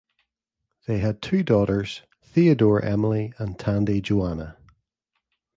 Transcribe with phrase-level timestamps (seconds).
[0.87, 4.57] They had two daughters, Theodora Emily and Tandy Johanna.